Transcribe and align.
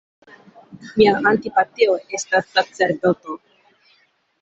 Mia 1.01 1.13
antipatio 1.33 1.95
estas 2.21 2.51
sacerdoto. 2.59 3.41